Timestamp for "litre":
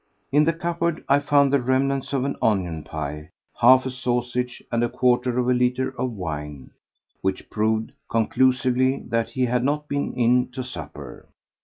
5.53-5.89